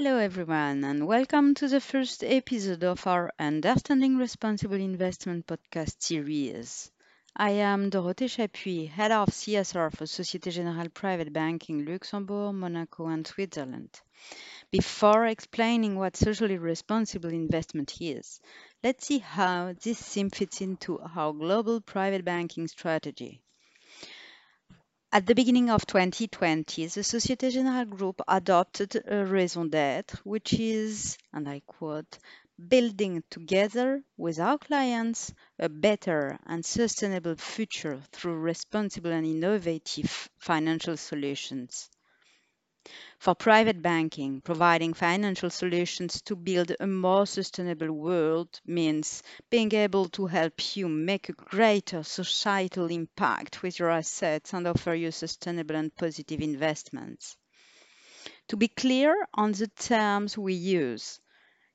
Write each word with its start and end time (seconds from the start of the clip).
Hello, 0.00 0.16
everyone, 0.18 0.84
and 0.84 1.08
welcome 1.08 1.54
to 1.54 1.66
the 1.66 1.80
first 1.80 2.22
episode 2.22 2.84
of 2.84 3.04
our 3.08 3.32
Understanding 3.36 4.16
Responsible 4.16 4.76
Investment 4.76 5.48
podcast 5.48 6.00
series. 6.00 6.92
I 7.34 7.50
am 7.50 7.90
Dorothée 7.90 8.30
Chapuis, 8.30 8.88
Head 8.88 9.10
of 9.10 9.30
CSR 9.30 9.90
for 9.90 10.06
Societe 10.06 10.52
Generale 10.52 10.88
Private 10.88 11.32
Banking 11.32 11.84
Luxembourg, 11.84 12.54
Monaco, 12.54 13.08
and 13.08 13.26
Switzerland. 13.26 13.90
Before 14.70 15.26
explaining 15.26 15.96
what 15.96 16.16
socially 16.16 16.58
responsible 16.58 17.30
investment 17.30 18.00
is, 18.00 18.40
let's 18.84 19.04
see 19.04 19.18
how 19.18 19.74
this 19.82 20.00
theme 20.00 20.30
fits 20.30 20.60
into 20.60 21.00
our 21.00 21.32
global 21.32 21.80
private 21.80 22.24
banking 22.24 22.68
strategy. 22.68 23.42
At 25.10 25.26
the 25.26 25.34
beginning 25.34 25.70
of 25.70 25.86
2020, 25.86 26.86
the 26.86 27.02
Societe 27.02 27.50
Generale 27.50 27.86
Group 27.86 28.20
adopted 28.28 29.02
a 29.06 29.24
raison 29.24 29.70
d'être, 29.70 30.18
which 30.24 30.52
is, 30.52 31.16
and 31.32 31.48
I 31.48 31.60
quote, 31.66 32.18
building 32.68 33.22
together 33.30 34.02
with 34.18 34.38
our 34.38 34.58
clients 34.58 35.32
a 35.58 35.70
better 35.70 36.38
and 36.44 36.64
sustainable 36.64 37.36
future 37.36 38.02
through 38.12 38.38
responsible 38.40 39.10
and 39.10 39.26
innovative 39.26 40.28
financial 40.38 40.96
solutions. 40.96 41.88
For 43.18 43.34
private 43.34 43.82
banking, 43.82 44.40
providing 44.40 44.94
financial 44.94 45.50
solutions 45.50 46.22
to 46.22 46.36
build 46.36 46.72
a 46.78 46.86
more 46.86 47.26
sustainable 47.26 47.92
world 47.92 48.60
means 48.64 49.22
being 49.50 49.74
able 49.74 50.08
to 50.10 50.26
help 50.26 50.76
you 50.76 50.88
make 50.88 51.28
a 51.28 51.32
greater 51.32 52.02
societal 52.02 52.86
impact 52.86 53.62
with 53.62 53.78
your 53.78 53.90
assets 53.90 54.54
and 54.54 54.66
offer 54.66 54.94
you 54.94 55.10
sustainable 55.10 55.76
and 55.76 55.94
positive 55.96 56.40
investments. 56.40 57.36
To 58.48 58.56
be 58.56 58.68
clear 58.68 59.28
on 59.34 59.52
the 59.52 59.68
terms 59.68 60.38
we 60.38 60.54
use, 60.54 61.20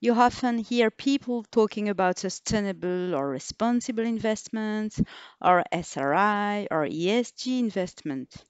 you 0.00 0.12
often 0.12 0.58
hear 0.58 0.90
people 0.90 1.42
talking 1.44 1.88
about 1.88 2.18
sustainable 2.18 3.14
or 3.14 3.28
responsible 3.28 4.04
investments, 4.04 5.00
or 5.40 5.64
SRI 5.72 6.68
or 6.70 6.86
ESG 6.86 7.58
investment. 7.58 8.44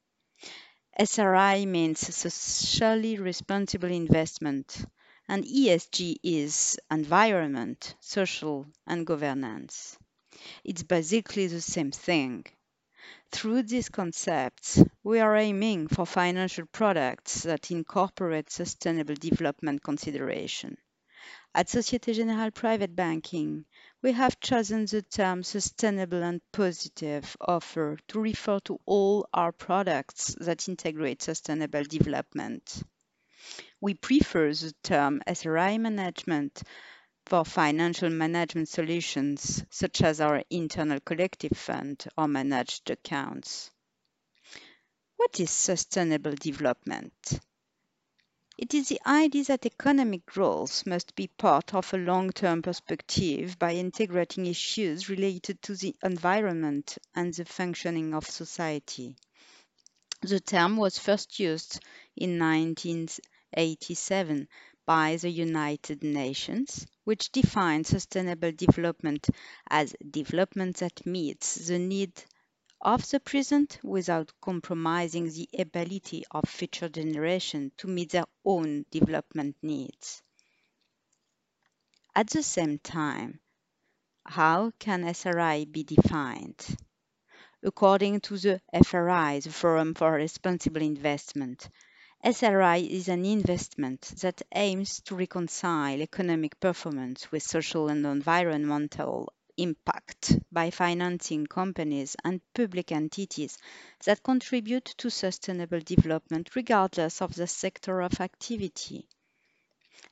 SRI 0.99 1.65
means 1.67 2.01
socially 2.35 3.19
responsible 3.19 3.91
investment, 3.91 4.85
and 5.29 5.45
ESG 5.45 6.17
is 6.23 6.79
environment, 6.91 7.95
social, 8.01 8.67
and 8.87 9.07
governance. 9.07 9.99
It's 10.65 10.83
basically 10.83 11.49
the 11.49 11.61
same 11.61 11.93
thing. 11.93 12.47
Through 13.33 13.63
these 13.63 13.89
concepts, 13.89 14.83
we 15.03 15.21
are 15.21 15.37
aiming 15.37 15.89
for 15.89 16.07
financial 16.07 16.67
products 16.67 17.45
that 17.45 17.71
incorporate 17.71 18.51
sustainable 18.51 19.15
development 19.15 19.83
consideration. 19.83 20.79
At 21.55 21.69
Societe 21.69 22.13
Generale 22.13 22.51
Private 22.51 22.95
Banking, 22.95 23.65
we 24.03 24.13
have 24.13 24.41
chosen 24.41 24.87
the 24.87 25.03
term 25.03 25.43
sustainable 25.43 26.23
and 26.23 26.41
positive 26.53 27.37
offer 27.41 27.99
to 28.09 28.21
refer 28.21 28.61
to 28.61 28.79
all 28.87 29.29
our 29.35 29.53
products 29.53 30.37
that 30.41 30.69
integrate 30.69 31.23
sustainable 31.23 31.85
development. 31.85 32.83
We 33.81 33.95
prefer 33.95 34.53
the 34.53 34.73
term 34.83 35.23
SRI 35.27 35.79
management 35.79 36.63
for 37.27 37.45
financial 37.45 38.11
management 38.11 38.69
solutions 38.69 39.63
such 39.71 40.03
as 40.03 40.21
our 40.21 40.43
internal 40.51 41.01
collective 41.01 41.57
fund 41.57 42.05
or 42.17 42.27
managed 42.27 42.89
accounts. 42.91 43.71
What 45.17 45.41
is 45.41 45.51
sustainable 45.51 46.35
development? 46.35 47.41
It 48.59 48.75
is 48.75 48.89
the 48.89 49.01
idea 49.07 49.45
that 49.45 49.67
economic 49.67 50.27
growth 50.27 50.85
must 50.85 51.15
be 51.15 51.29
part 51.29 51.75
of 51.75 51.95
a 51.95 51.99
long-term 51.99 52.63
perspective 52.63 53.57
by 53.57 53.75
integrating 53.75 54.47
issues 54.47 55.09
related 55.09 55.63
to 55.63 55.77
the 55.77 55.95
environment 56.03 56.99
and 57.15 57.33
the 57.33 57.45
functioning 57.45 58.15
of 58.15 58.29
society. 58.29 59.15
The 60.23 60.41
term 60.41 60.77
was 60.77 60.99
first 60.99 61.39
used 61.39 61.79
in 62.17 62.41
1987 62.41 64.49
by 64.85 65.15
the 65.15 65.31
United 65.31 66.03
Nations, 66.03 66.85
which 67.05 67.31
defined 67.31 67.87
sustainable 67.87 68.51
development 68.51 69.29
as 69.71 69.95
development 70.11 70.79
that 70.79 71.07
meets 71.07 71.55
the 71.55 71.79
need 71.79 72.25
of 72.81 73.09
the 73.11 73.21
present 73.21 73.79
without 73.83 74.33
compromising 74.41 75.29
the 75.31 75.49
ability 75.59 76.25
of 76.31 76.49
future 76.49 76.89
generations 76.89 77.73
to 77.77 77.87
meet 77.87 78.11
their 78.11 78.27
own 78.45 78.85
development 78.91 79.57
needs. 79.63 80.23
At 82.15 82.31
the 82.31 82.43
same 82.43 82.79
time, 82.79 83.41
how 84.25 84.73
can 84.79 85.05
SRI 85.05 85.65
be 85.65 85.85
defined? 85.85 86.65
According 87.63 88.21
to 88.21 88.39
the 88.39 88.61
FRI, 88.85 89.41
the 89.41 89.51
Forum 89.51 89.95
for 89.95 90.13
Responsible 90.13 90.83
Investment, 90.83 91.69
SRI 92.25 92.79
is 92.79 93.09
an 93.09 93.25
investment 93.25 94.03
that 94.21 94.43
aims 94.53 95.01
to 95.03 95.15
reconcile 95.15 96.01
economic 96.01 96.59
performance 96.59 97.31
with 97.31 97.43
social 97.43 97.89
and 97.89 98.05
environmental 98.05 99.33
impact 99.59 100.39
by 100.51 100.71
financing 100.71 101.47
companies 101.47 102.17
and 102.25 102.41
public 102.55 102.91
entities 102.93 103.59
that 104.05 104.23
contribute 104.23 104.87
to 104.97 105.11
sustainable 105.11 105.81
development 105.81 106.57
regardless 106.57 107.21
of 107.21 107.35
the 107.35 107.47
sector 107.47 108.01
of 108.01 108.21
activity. 108.21 109.07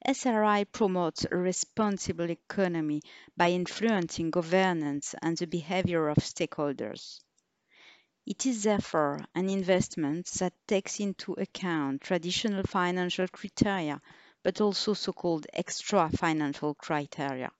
SRI 0.04 0.64
promotes 0.64 1.24
a 1.30 1.36
responsible 1.36 2.30
economy 2.30 3.00
by 3.36 3.50
influencing 3.50 4.30
governance 4.30 5.14
and 5.22 5.38
the 5.38 5.46
behavior 5.46 6.08
of 6.08 6.18
stakeholders. 6.18 7.20
It 8.26 8.44
is 8.44 8.64
therefore 8.64 9.24
an 9.36 9.48
investment 9.48 10.26
that 10.38 10.52
takes 10.66 10.98
into 10.98 11.34
account 11.34 12.00
traditional 12.00 12.64
financial 12.64 13.28
criteria, 13.28 14.02
but 14.42 14.60
also 14.60 14.94
so 14.94 15.12
called 15.12 15.46
extra 15.52 16.10
financial 16.10 16.74
criteria. 16.74 17.52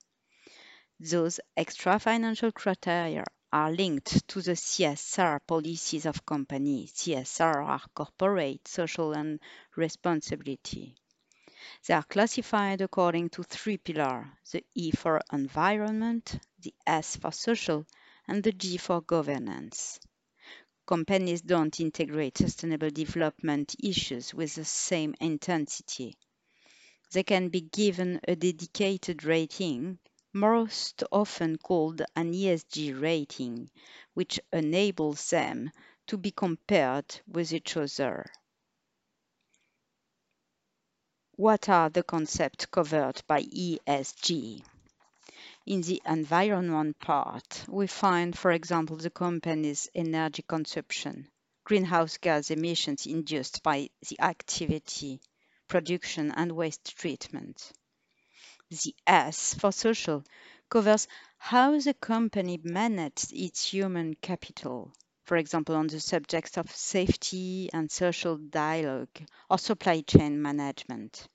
Those 0.98 1.40
extra 1.58 1.98
financial 1.98 2.52
criteria 2.52 3.24
are 3.52 3.70
linked 3.70 4.26
to 4.28 4.40
the 4.40 4.52
CSR 4.56 5.40
policies 5.46 6.06
of 6.06 6.24
companies. 6.24 6.94
CSR 6.94 7.62
are 7.64 7.82
corporate, 7.94 8.66
social, 8.66 9.12
and 9.12 9.38
responsibility. 9.76 10.94
They 11.86 11.92
are 11.92 12.02
classified 12.02 12.80
according 12.80 13.28
to 13.30 13.42
three 13.42 13.76
pillars 13.76 14.26
the 14.50 14.64
E 14.74 14.90
for 14.90 15.20
environment, 15.32 16.38
the 16.60 16.72
S 16.86 17.16
for 17.16 17.30
social, 17.30 17.86
and 18.26 18.42
the 18.42 18.52
G 18.52 18.78
for 18.78 19.02
governance. 19.02 20.00
Companies 20.86 21.42
don't 21.42 21.78
integrate 21.78 22.38
sustainable 22.38 22.90
development 22.90 23.76
issues 23.78 24.32
with 24.32 24.54
the 24.54 24.64
same 24.64 25.14
intensity. 25.20 26.16
They 27.12 27.22
can 27.22 27.50
be 27.50 27.60
given 27.60 28.18
a 28.26 28.34
dedicated 28.34 29.24
rating 29.24 29.98
most 30.36 31.02
often 31.10 31.56
called 31.56 32.02
an 32.14 32.30
ESG 32.34 33.00
rating, 33.00 33.70
which 34.12 34.38
enables 34.52 35.30
them 35.30 35.70
to 36.06 36.18
be 36.18 36.30
compared 36.30 37.20
with 37.26 37.54
each 37.54 37.74
other. 37.74 38.26
What 41.36 41.70
are 41.70 41.88
the 41.88 42.02
concepts 42.02 42.66
covered 42.66 43.22
by 43.26 43.44
ESG? 43.44 44.62
In 45.64 45.80
the 45.80 46.02
environment 46.04 46.98
part, 46.98 47.64
we 47.66 47.86
find, 47.86 48.36
for 48.38 48.52
example, 48.52 48.96
the 48.96 49.08
company's 49.10 49.88
energy 49.94 50.44
consumption, 50.46 51.30
greenhouse 51.64 52.18
gas 52.18 52.50
emissions 52.50 53.06
induced 53.06 53.62
by 53.62 53.88
the 54.08 54.20
activity, 54.20 55.20
production, 55.66 56.30
and 56.32 56.52
waste 56.52 56.94
treatment. 56.98 57.72
The 58.70 58.94
S 59.08 59.54
for 59.54 59.72
social 59.72 60.24
covers 60.68 61.08
how 61.36 61.80
the 61.80 61.94
company 61.94 62.60
manages 62.62 63.32
its 63.32 63.64
human 63.72 64.14
capital, 64.14 64.92
for 65.24 65.36
example, 65.36 65.74
on 65.74 65.88
the 65.88 65.98
subjects 66.00 66.56
of 66.56 66.70
safety 66.70 67.68
and 67.72 67.90
social 67.90 68.36
dialogue 68.36 69.18
or 69.50 69.58
supply 69.58 70.02
chain 70.02 70.40
management. 70.40 71.26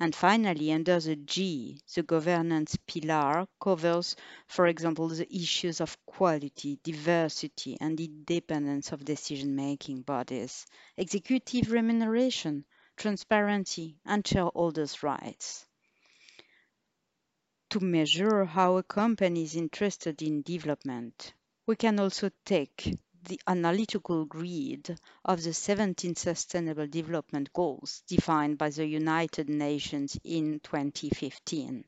And 0.00 0.12
finally, 0.12 0.72
under 0.72 0.98
the 0.98 1.14
G, 1.14 1.80
the 1.94 2.02
governance 2.02 2.76
pillar 2.88 3.46
covers, 3.60 4.16
for 4.48 4.66
example, 4.66 5.08
the 5.08 5.32
issues 5.32 5.80
of 5.80 5.96
quality, 6.06 6.80
diversity, 6.82 7.78
and 7.80 8.00
independence 8.00 8.90
of 8.90 9.04
decision 9.04 9.54
making 9.54 10.02
bodies, 10.02 10.66
executive 10.96 11.70
remuneration, 11.70 12.64
transparency, 12.96 14.00
and 14.04 14.26
shareholders' 14.26 15.04
rights 15.04 15.67
to 17.70 17.80
measure 17.80 18.44
how 18.44 18.76
a 18.76 18.82
company 18.82 19.42
is 19.42 19.54
interested 19.54 20.22
in 20.22 20.42
development. 20.42 21.34
We 21.66 21.76
can 21.76 22.00
also 22.00 22.30
take 22.44 22.98
the 23.24 23.40
analytical 23.46 24.24
grid 24.24 24.98
of 25.24 25.42
the 25.42 25.52
17 25.52 26.14
Sustainable 26.14 26.86
Development 26.86 27.52
Goals 27.52 28.02
defined 28.06 28.56
by 28.56 28.70
the 28.70 28.86
United 28.86 29.50
Nations 29.50 30.18
in 30.24 30.60
2015. 30.60 31.84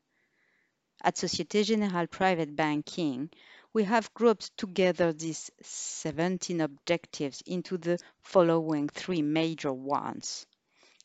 At 1.03 1.17
Societe 1.17 1.63
Generale 1.63 2.07
Private 2.07 2.55
Banking, 2.55 3.31
we 3.73 3.83
have 3.85 4.13
grouped 4.13 4.55
together 4.57 5.13
these 5.13 5.49
17 5.61 6.61
objectives 6.61 7.41
into 7.47 7.77
the 7.79 7.97
following 8.21 8.87
three 8.87 9.23
major 9.23 9.73
ones. 9.73 10.45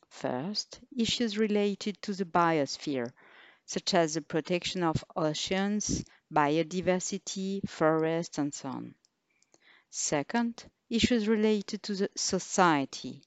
First, 0.08 0.80
issues 0.94 1.38
related 1.38 2.02
to 2.02 2.12
the 2.12 2.24
biosphere, 2.26 3.10
such 3.66 3.94
as 3.94 4.14
the 4.14 4.22
protection 4.22 4.82
of 4.82 5.04
oceans, 5.14 6.04
biodiversity, 6.32 7.60
forests, 7.68 8.38
and 8.38 8.54
so 8.54 8.68
on. 8.70 8.94
Second, 9.90 10.64
issues 10.88 11.28
related 11.28 11.82
to 11.82 11.94
the 11.94 12.10
society. 12.16 13.22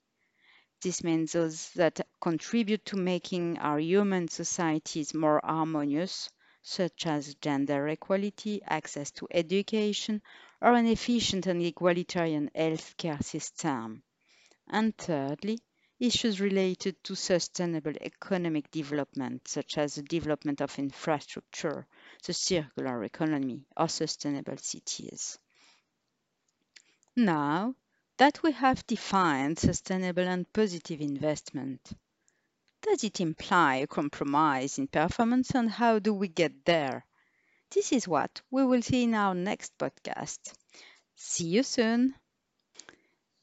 This 0.82 1.04
means 1.04 1.34
those 1.34 1.72
that 1.72 2.08
contribute 2.22 2.86
to 2.86 2.96
making 2.96 3.58
our 3.58 3.80
human 3.80 4.30
societies 4.30 5.14
more 5.14 5.42
harmonious, 5.44 6.30
such 6.62 7.06
as 7.06 7.36
gender 7.36 7.88
equality, 7.90 8.62
access 8.64 9.12
to 9.12 9.28
education, 9.32 10.22
or 10.62 10.74
an 10.74 10.88
efficient 10.88 11.48
and 11.48 11.62
egalitarian 11.62 12.50
healthcare 12.56 13.22
system. 13.22 14.04
And 14.68 14.98
thirdly, 14.98 15.60
issues 16.00 16.40
related 16.40 17.04
to 17.04 17.16
sustainable 17.16 17.94
economic 18.02 18.72
development, 18.72 19.48
such 19.48 19.78
as 19.78 19.96
the 19.96 20.04
development 20.04 20.62
of 20.62 20.80
infrastructure, 20.80 21.86
the 22.26 22.34
circular 22.34 23.04
economy, 23.04 23.66
or 23.76 23.90
sustainable 23.90 24.58
cities. 24.58 25.38
Now 27.16 27.76
that 28.18 28.42
we 28.44 28.52
have 28.54 28.88
defined 28.88 29.60
sustainable 29.60 30.28
and 30.28 30.52
positive 30.54 31.02
investment, 31.02 31.82
does 32.82 33.04
it 33.04 33.20
imply 33.20 33.76
a 33.76 33.88
compromise 33.88 34.78
in 34.78 34.88
performance 34.88 35.52
and 35.52 35.70
how 35.70 36.00
do 36.00 36.14
we 36.14 36.30
get 36.30 36.66
there? 36.66 37.06
This 37.72 37.92
is 37.92 38.08
what 38.08 38.42
we 38.50 38.66
will 38.66 38.82
see 38.82 39.04
in 39.04 39.14
our 39.14 39.36
next 39.36 39.78
podcast. 39.78 40.54
See 41.16 41.48
you 41.48 41.64
soon! 41.64 42.16